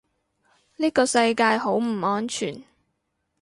[0.77, 2.63] 呢個世界好唔安全